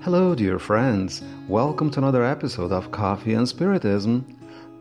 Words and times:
Hello, 0.00 0.32
dear 0.32 0.60
friends. 0.60 1.24
Welcome 1.48 1.90
to 1.90 1.98
another 1.98 2.24
episode 2.24 2.70
of 2.70 2.92
Coffee 2.92 3.34
and 3.34 3.48
Spiritism. 3.48 4.24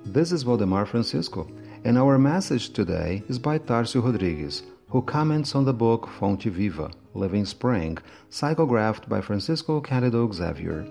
This 0.05 0.31
is 0.31 0.43
Valdemar 0.43 0.85
Francisco, 0.85 1.49
and 1.83 1.97
our 1.97 2.19
message 2.19 2.69
today 2.69 3.23
is 3.27 3.39
by 3.39 3.57
Tarcio 3.57 4.05
Rodrigues, 4.05 4.61
who 4.89 5.01
comments 5.01 5.55
on 5.55 5.65
the 5.65 5.73
book 5.73 6.07
Fonte 6.07 6.43
Viva, 6.43 6.91
Living 7.15 7.45
Spring, 7.45 7.97
psychographed 8.29 9.09
by 9.09 9.19
Francisco 9.19 9.81
Candido 9.81 10.31
Xavier. 10.31 10.85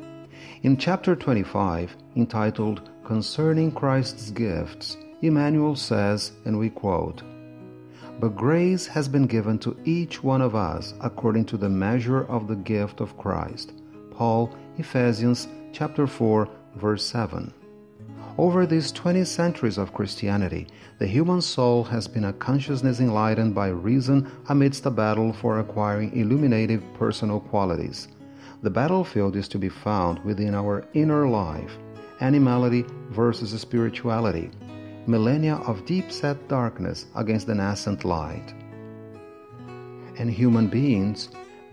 In 0.65 0.77
chapter 0.77 1.15
25, 1.15 1.97
entitled 2.17 2.91
Concerning 3.05 3.71
Christ's 3.71 4.33
Gifts, 4.33 4.97
Emmanuel 5.23 5.77
says, 5.77 6.33
and 6.45 6.59
we 6.59 6.69
quote, 6.69 7.23
But 8.19 8.35
grace 8.35 8.89
has 8.89 9.07
been 9.07 9.29
given 9.29 9.61
to 9.61 9.79
each 9.85 10.25
one 10.25 10.43
of 10.43 10.57
us 10.57 10.95
according 11.01 11.45
to 11.47 11.57
the 11.57 11.71
measure 11.71 12.25
of 12.25 12.49
the 12.49 12.57
gift 12.57 13.01
of 13.01 13.17
Christ. 13.17 13.73
Paul, 14.17 14.51
Ephesians 14.79 15.47
chapter 15.73 16.07
4, 16.07 16.49
verse 16.77 17.05
7. 17.05 17.53
Over 18.39 18.65
these 18.65 18.91
20 18.91 19.25
centuries 19.27 19.77
of 19.77 19.93
Christianity, 19.93 20.69
the 20.99 21.07
human 21.07 21.43
soul 21.43 21.85
has 21.85 22.09
been 22.09 22.25
a 22.25 22.33
consciousness 22.33 22.99
enlightened 23.01 23.55
by 23.55 23.69
reason 23.69 24.31
amidst 24.49 24.87
a 24.87 24.91
battle 24.91 25.35
for 25.35 25.59
acquiring 25.59 26.13
illuminative 26.13 26.83
personal 26.95 27.41
qualities. 27.41 28.09
The 28.63 28.71
battlefield 28.71 29.37
is 29.37 29.49
to 29.49 29.59
be 29.59 29.69
found 29.69 30.25
within 30.25 30.55
our 30.55 30.87
inner 30.95 31.29
life, 31.29 31.77
animality 32.21 32.87
versus 33.11 33.59
spirituality, 33.61 34.51
millennia 35.07 35.57
of 35.67 35.85
deep 35.85 36.11
set 36.11 36.49
darkness 36.49 37.05
against 37.17 37.47
the 37.47 37.55
nascent 37.55 38.03
light. 38.03 38.55
And 40.19 40.31
human 40.31 40.69
beings 40.69 41.29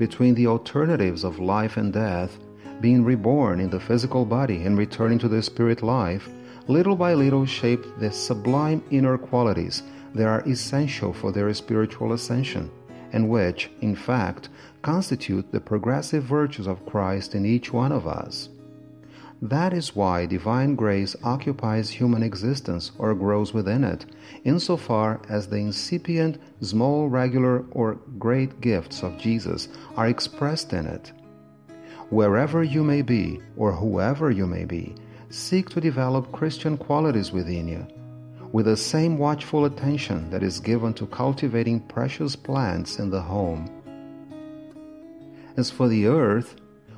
between 0.05 0.35
the 0.35 0.47
alternatives 0.47 1.23
of 1.23 1.39
life 1.39 1.77
and 1.77 1.93
death, 1.93 2.37
being 2.81 3.05
reborn 3.05 3.61
in 3.61 3.69
the 3.69 3.79
physical 3.79 4.25
body 4.25 4.65
and 4.65 4.77
returning 4.77 5.17
to 5.17 5.29
the 5.29 5.41
spirit 5.41 5.81
life, 5.81 6.27
little 6.67 6.97
by 6.97 7.13
little 7.13 7.45
shape 7.45 7.85
the 7.99 8.11
sublime 8.11 8.83
inner 8.91 9.17
qualities 9.17 9.81
that 10.13 10.27
are 10.27 10.41
essential 10.41 11.13
for 11.13 11.31
their 11.31 11.53
spiritual 11.53 12.11
ascension, 12.11 12.69
and 13.13 13.29
which, 13.29 13.71
in 13.79 13.95
fact, 13.95 14.49
constitute 14.81 15.49
the 15.53 15.61
progressive 15.61 16.23
virtues 16.25 16.67
of 16.67 16.85
Christ 16.85 17.33
in 17.33 17.45
each 17.45 17.71
one 17.71 17.93
of 17.93 18.05
us. 18.05 18.49
That 19.44 19.73
is 19.73 19.94
why 19.94 20.25
divine 20.25 20.75
grace 20.75 21.17
occupies 21.22 21.89
human 21.89 22.23
existence 22.23 22.94
or 22.97 23.13
grows 23.13 23.53
within 23.53 23.83
it, 23.83 24.05
insofar 24.45 25.19
as 25.27 25.47
the 25.47 25.58
incipient, 25.58 26.38
small, 26.61 27.09
regular, 27.09 27.66
or 27.71 27.95
great 28.17 28.61
gifts 28.61 29.03
of 29.03 29.17
Jesus 29.17 29.67
are 29.97 30.08
expressed 30.08 30.71
in 30.71 30.86
it. 30.86 31.11
Wherever 32.09 32.64
you 32.64 32.86
may 32.86 33.02
be, 33.02 33.41
or 33.58 33.73
whoever 33.73 34.31
you 34.31 34.47
may 34.47 34.64
be, 34.64 34.95
seek 35.30 35.69
to 35.71 35.81
develop 35.81 36.31
Christian 36.31 36.77
qualities 36.77 37.33
within 37.33 37.67
you, 37.67 37.86
with 38.53 38.67
the 38.67 38.77
same 38.77 39.17
watchful 39.17 39.66
attention 39.66 40.30
that 40.30 40.41
is 40.41 40.61
given 40.61 40.94
to 40.94 41.05
cultivating 41.08 41.81
precious 41.81 42.38
plants 42.38 42.98
in 42.98 43.10
the 43.10 43.21
home. 43.21 43.70
As 45.58 45.70
for 45.70 45.89
the 45.89 46.08
earth, 46.08 46.55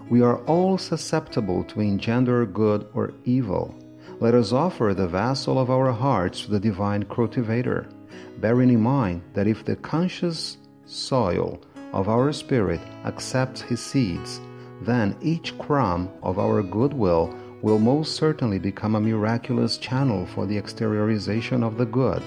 we 0.09 0.21
are 0.21 0.37
all 0.45 0.77
susceptible 0.77 1.63
to 1.63 1.81
engender 1.81 2.45
good 2.45 2.87
or 2.93 3.13
evil. 3.23 3.73
Let 4.19 4.35
us 4.35 4.51
offer 4.51 4.93
the 4.93 5.07
vessel 5.07 5.59
of 5.59 5.71
our 5.71 5.91
hearts 5.91 6.41
to 6.43 6.51
the 6.51 6.59
divine 6.59 7.03
cultivator, 7.05 7.89
bearing 8.37 8.69
in 8.69 8.81
mind 8.81 9.23
that 9.33 9.47
if 9.47 9.65
the 9.65 9.75
conscious 9.75 10.57
soil 10.85 11.59
of 11.91 12.07
our 12.07 12.31
spirit 12.31 12.81
accepts 13.03 13.61
his 13.61 13.81
seeds, 13.81 14.39
then 14.81 15.15
each 15.21 15.57
crumb 15.57 16.09
of 16.21 16.37
our 16.37 16.61
goodwill 16.61 17.35
will 17.61 17.79
most 17.79 18.15
certainly 18.15 18.59
become 18.59 18.95
a 18.95 19.01
miraculous 19.01 19.77
channel 19.77 20.25
for 20.27 20.45
the 20.45 20.61
exteriorization 20.61 21.63
of 21.63 21.77
the 21.77 21.85
good, 21.85 22.21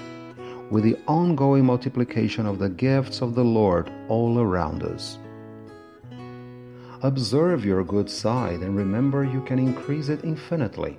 with 0.69 0.83
the 0.83 0.97
ongoing 1.07 1.65
multiplication 1.65 2.45
of 2.45 2.59
the 2.59 2.69
gifts 2.69 3.21
of 3.21 3.35
the 3.35 3.43
Lord 3.43 3.89
all 4.09 4.39
around 4.39 4.83
us. 4.83 5.17
Observe 7.01 7.63
your 7.63 7.83
good 7.83 8.09
side 8.09 8.59
and 8.59 8.75
remember 8.75 9.23
you 9.23 9.41
can 9.41 9.57
increase 9.57 10.09
it 10.09 10.25
infinitely. 10.25 10.97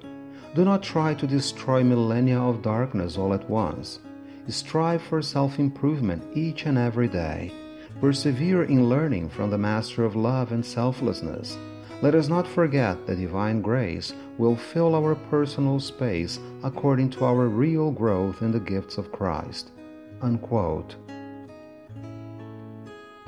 Do 0.55 0.65
not 0.65 0.83
try 0.83 1.13
to 1.15 1.27
destroy 1.27 1.85
millennia 1.85 2.41
of 2.41 2.63
darkness 2.63 3.19
all 3.19 3.35
at 3.35 3.49
once. 3.51 4.01
Strive 4.49 5.03
for 5.03 5.21
self 5.21 5.59
improvement 5.59 6.25
each 6.35 6.65
and 6.65 6.79
every 6.79 7.07
day. 7.07 7.53
Persevere 8.01 8.65
in 8.65 8.89
learning 8.89 9.29
from 9.29 9.51
the 9.51 9.59
Master 9.59 10.05
of 10.05 10.17
love 10.17 10.53
and 10.53 10.65
selflessness. 10.65 11.59
Let 12.01 12.15
us 12.15 12.29
not 12.29 12.49
forget 12.49 13.07
that 13.07 13.17
divine 13.17 13.61
grace 13.61 14.15
will 14.39 14.57
fill 14.57 14.95
our 14.95 15.15
personal 15.15 15.79
space 15.79 16.41
according 16.63 17.11
to 17.11 17.27
our 17.27 17.47
real 17.47 17.91
growth 17.91 18.41
in 18.41 18.53
the 18.53 18.59
gifts 18.59 18.97
of 18.97 19.13
Christ. 19.13 19.71
Unquote. 20.23 20.97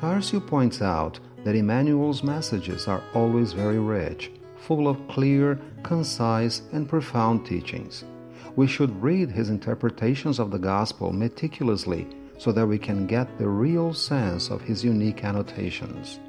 Tarcio 0.01 0.45
points 0.45 0.81
out 0.81 1.21
that 1.45 1.55
Emmanuel's 1.55 2.23
messages 2.23 2.89
are 2.89 3.03
always 3.15 3.53
very 3.53 3.79
rich, 3.79 4.31
full 4.57 4.89
of 4.89 5.09
clear, 5.09 5.59
concise, 5.83 6.63
and 6.73 6.89
profound 6.89 7.45
teachings. 7.45 8.05
We 8.55 8.67
should 8.67 9.03
read 9.03 9.31
his 9.31 9.49
interpretations 9.49 10.39
of 10.39 10.51
the 10.51 10.59
Gospel 10.59 11.13
meticulously 11.13 12.07
so 12.39 12.53
that 12.53 12.67
we 12.67 12.79
can 12.79 13.07
get 13.07 13.39
the 13.39 13.49
real 13.49 13.95
sense 13.95 14.51
of 14.51 14.61
his 14.61 14.85
unique 14.85 15.25
annotations. 15.25 16.21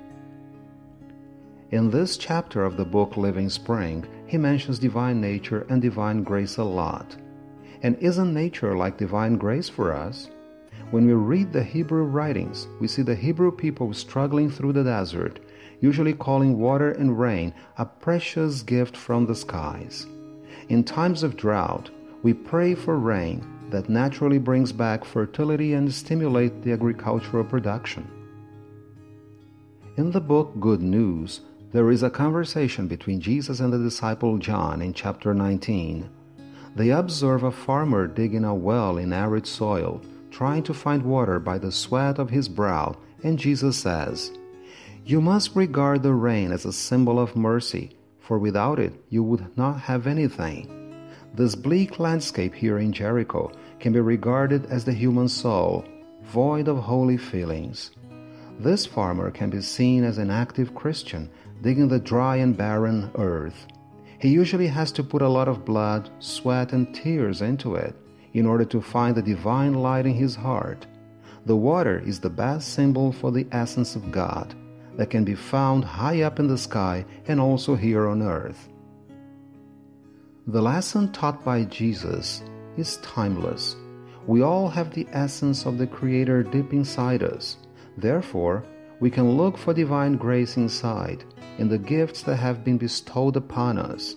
In 1.71 1.89
this 1.89 2.17
chapter 2.17 2.63
of 2.63 2.77
the 2.77 2.85
book 2.85 3.17
Living 3.17 3.49
Spring, 3.49 4.05
he 4.27 4.37
mentions 4.37 4.77
divine 4.77 5.19
nature 5.19 5.65
and 5.69 5.81
divine 5.81 6.23
grace 6.23 6.57
a 6.57 6.63
lot. 6.63 7.17
And 7.81 7.97
isn't 7.97 8.33
nature 8.33 8.77
like 8.77 8.97
divine 8.97 9.37
grace 9.37 9.69
for 9.69 9.91
us? 9.91 10.29
When 10.93 11.07
we 11.07 11.13
read 11.13 11.51
the 11.51 11.63
Hebrew 11.63 12.03
writings, 12.03 12.67
we 12.79 12.87
see 12.87 13.01
the 13.01 13.15
Hebrew 13.15 13.51
people 13.51 13.91
struggling 13.95 14.51
through 14.51 14.73
the 14.73 14.83
desert, 14.83 15.39
usually 15.79 16.13
calling 16.13 16.59
water 16.59 16.91
and 16.91 17.19
rain 17.19 17.51
a 17.79 17.85
precious 17.87 18.61
gift 18.61 18.95
from 18.95 19.25
the 19.25 19.33
skies. 19.33 20.05
In 20.69 20.83
times 20.83 21.23
of 21.23 21.35
drought, 21.35 21.89
we 22.21 22.35
pray 22.35 22.75
for 22.75 22.99
rain 22.99 23.43
that 23.71 23.89
naturally 23.89 24.37
brings 24.37 24.71
back 24.71 25.03
fertility 25.03 25.73
and 25.73 25.91
stimulate 25.91 26.61
the 26.61 26.73
agricultural 26.73 27.43
production. 27.43 28.07
In 29.97 30.11
the 30.11 30.21
book 30.21 30.53
Good 30.59 30.83
News, 30.83 31.41
there 31.71 31.89
is 31.89 32.03
a 32.03 32.11
conversation 32.11 32.85
between 32.87 33.19
Jesus 33.19 33.61
and 33.61 33.73
the 33.73 33.79
disciple 33.79 34.37
John 34.37 34.79
in 34.79 34.93
chapter 34.93 35.33
19. 35.33 36.07
They 36.75 36.91
observe 36.91 37.41
a 37.41 37.51
farmer 37.51 38.05
digging 38.05 38.45
a 38.45 38.53
well 38.53 38.99
in 38.99 39.11
arid 39.11 39.47
soil 39.47 39.99
trying 40.33 40.63
to 40.63 40.73
find 40.73 41.03
water 41.03 41.39
by 41.39 41.59
the 41.59 41.71
sweat 41.71 42.17
of 42.17 42.31
his 42.31 42.49
brow, 42.49 42.97
and 43.23 43.37
Jesus 43.37 43.77
says, 43.77 44.31
You 45.05 45.21
must 45.21 45.55
regard 45.55 46.01
the 46.01 46.13
rain 46.13 46.51
as 46.51 46.65
a 46.65 46.73
symbol 46.73 47.19
of 47.19 47.35
mercy, 47.35 47.95
for 48.19 48.39
without 48.39 48.79
it 48.79 48.93
you 49.09 49.21
would 49.23 49.55
not 49.55 49.81
have 49.81 50.07
anything. 50.07 50.67
This 51.35 51.53
bleak 51.53 51.99
landscape 51.99 52.55
here 52.55 52.79
in 52.79 52.91
Jericho 52.91 53.51
can 53.79 53.93
be 53.93 53.99
regarded 53.99 54.65
as 54.65 54.83
the 54.83 54.93
human 54.93 55.29
soul, 55.29 55.85
void 56.23 56.67
of 56.67 56.77
holy 56.77 57.17
feelings. 57.17 57.91
This 58.59 58.87
farmer 58.87 59.29
can 59.29 59.51
be 59.51 59.61
seen 59.61 60.03
as 60.03 60.17
an 60.17 60.31
active 60.31 60.73
Christian 60.73 61.29
digging 61.61 61.89
the 61.89 61.99
dry 61.99 62.37
and 62.37 62.57
barren 62.57 63.11
earth. 63.15 63.67
He 64.19 64.29
usually 64.29 64.67
has 64.67 64.91
to 64.93 65.03
put 65.03 65.21
a 65.21 65.29
lot 65.29 65.47
of 65.47 65.63
blood, 65.63 66.09
sweat, 66.19 66.73
and 66.73 66.93
tears 66.93 67.41
into 67.41 67.75
it 67.75 67.95
in 68.33 68.45
order 68.45 68.65
to 68.65 68.81
find 68.81 69.15
the 69.15 69.21
divine 69.21 69.73
light 69.73 70.05
in 70.05 70.13
his 70.13 70.35
heart. 70.35 70.85
The 71.45 71.55
water 71.55 72.01
is 72.05 72.19
the 72.19 72.29
best 72.29 72.73
symbol 72.73 73.11
for 73.11 73.31
the 73.31 73.47
essence 73.51 73.95
of 73.95 74.11
God 74.11 74.55
that 74.97 75.09
can 75.09 75.23
be 75.23 75.35
found 75.35 75.83
high 75.83 76.21
up 76.21 76.39
in 76.39 76.47
the 76.47 76.57
sky 76.57 77.05
and 77.27 77.39
also 77.39 77.75
here 77.75 78.07
on 78.07 78.21
earth. 78.21 78.69
The 80.47 80.61
lesson 80.61 81.11
taught 81.11 81.43
by 81.43 81.63
Jesus 81.65 82.43
is 82.77 82.97
timeless. 82.97 83.75
We 84.25 84.41
all 84.41 84.69
have 84.69 84.93
the 84.93 85.07
essence 85.11 85.65
of 85.65 85.77
the 85.77 85.87
Creator 85.87 86.43
deep 86.43 86.73
inside 86.73 87.23
us. 87.23 87.57
Therefore, 87.97 88.63
we 88.99 89.09
can 89.09 89.37
look 89.37 89.57
for 89.57 89.73
divine 89.73 90.15
grace 90.15 90.55
inside, 90.57 91.25
in 91.57 91.67
the 91.67 91.77
gifts 91.77 92.23
that 92.23 92.37
have 92.37 92.63
been 92.63 92.77
bestowed 92.77 93.35
upon 93.35 93.77
us. 93.77 94.15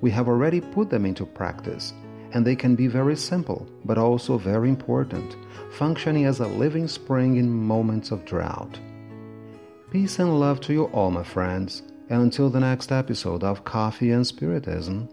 We 0.00 0.10
have 0.12 0.28
already 0.28 0.60
put 0.60 0.90
them 0.90 1.04
into 1.04 1.26
practice 1.26 1.92
and 2.32 2.46
they 2.46 2.56
can 2.56 2.74
be 2.74 2.86
very 2.86 3.16
simple, 3.16 3.66
but 3.84 3.98
also 3.98 4.38
very 4.38 4.68
important, 4.68 5.36
functioning 5.72 6.24
as 6.24 6.40
a 6.40 6.46
living 6.46 6.88
spring 6.88 7.36
in 7.36 7.50
moments 7.50 8.10
of 8.10 8.24
drought. 8.24 8.78
Peace 9.90 10.18
and 10.18 10.38
love 10.38 10.60
to 10.60 10.72
you 10.72 10.84
all, 10.86 11.10
my 11.10 11.24
friends, 11.24 11.82
and 12.10 12.22
until 12.22 12.50
the 12.50 12.60
next 12.60 12.92
episode 12.92 13.42
of 13.42 13.64
Coffee 13.64 14.10
and 14.10 14.26
Spiritism, 14.26 15.08